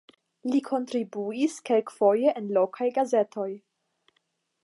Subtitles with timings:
[0.53, 3.49] Li kontribuis kelkfoje en lokaj gazetoj.